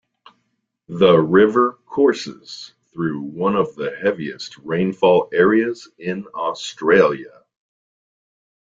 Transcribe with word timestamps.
The 0.89 1.15
river 1.15 1.77
courses 1.85 2.73
through 2.91 3.19
one 3.21 3.55
of 3.55 3.75
the 3.75 3.95
heaviest 3.97 4.57
rainfall 4.57 5.29
areas 5.31 5.87
in 5.99 6.25
Australia. 6.33 7.43